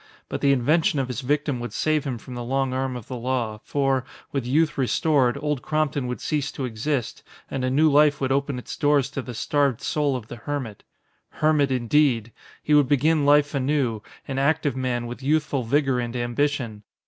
[0.29, 3.15] But the invention of his victim would save him from the long arm of the
[3.15, 8.19] law, for, with youth restored, Old Crompton would cease to exist and a new life
[8.19, 10.81] would open its doors to the starved soul of the hermit.
[11.33, 12.31] Hermit, indeed!
[12.63, 16.81] He would begin life anew, an active man with youthful vigor and ambition.